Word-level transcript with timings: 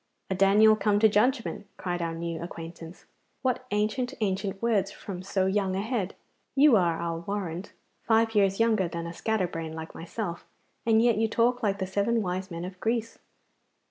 'A 0.31 0.33
Daniel 0.35 0.75
come 0.75 0.97
to 0.97 1.07
judgment!' 1.07 1.67
cried 1.77 2.01
our 2.01 2.15
new 2.15 2.41
acquaintance. 2.41 3.05
'What 3.43 3.67
ancient, 3.69 4.15
ancient 4.19 4.59
words 4.59 4.91
from 4.91 5.21
so 5.21 5.45
young 5.45 5.75
a 5.75 5.81
head! 5.83 6.15
You 6.55 6.75
are, 6.75 6.99
I'll 6.99 7.19
warrant, 7.19 7.71
five 8.01 8.33
years 8.33 8.59
younger 8.59 8.87
than 8.87 9.05
a 9.05 9.13
scatterbrain 9.13 9.73
like 9.73 9.93
myself, 9.93 10.43
and 10.87 11.03
yet 11.03 11.17
you 11.19 11.27
talk 11.27 11.61
like 11.61 11.77
the 11.77 11.85
seven 11.85 12.23
wise 12.23 12.49
men 12.49 12.65
of 12.65 12.79
Greece. 12.79 13.19